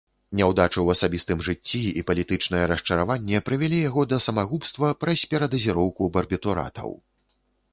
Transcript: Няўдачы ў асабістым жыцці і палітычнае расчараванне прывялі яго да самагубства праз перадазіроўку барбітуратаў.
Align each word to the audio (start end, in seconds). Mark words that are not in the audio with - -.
Няўдачы 0.37 0.73
ў 0.83 0.87
асабістым 0.97 1.43
жыцці 1.47 1.81
і 2.01 2.03
палітычнае 2.07 2.61
расчараванне 2.71 3.41
прывялі 3.49 3.83
яго 3.89 4.07
да 4.15 4.19
самагубства 4.27 4.87
праз 5.05 5.27
перадазіроўку 5.35 6.09
барбітуратаў. 6.17 6.89